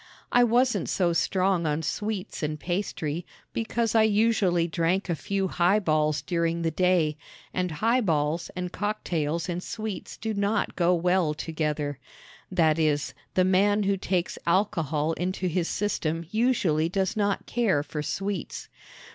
I 0.31 0.43
wasn't 0.43 0.89
so 0.89 1.13
strong 1.13 1.67
on 1.67 1.83
sweets 1.83 2.41
and 2.41 2.59
pastry, 2.59 3.23
because 3.53 3.93
I 3.93 4.01
usually 4.01 4.65
drank 4.67 5.09
a 5.09 5.15
few 5.15 5.47
highballs 5.47 6.23
during 6.23 6.63
the 6.63 6.71
day, 6.71 7.17
and 7.53 7.69
highballs 7.69 8.49
and 8.55 8.71
cocktails 8.71 9.47
and 9.47 9.61
sweets 9.61 10.17
do 10.17 10.33
not 10.33 10.75
go 10.75 10.95
well 10.95 11.35
together 11.35 11.99
that 12.51 12.79
is, 12.79 13.13
the 13.35 13.45
man 13.45 13.83
who 13.83 13.95
takes 13.95 14.39
alcohol 14.47 15.13
into 15.13 15.45
his 15.47 15.67
system 15.67 16.25
usually 16.31 16.89
does 16.89 17.15
not 17.15 17.45
care 17.45 17.83
for 17.83 18.01
sweets. 18.01 18.69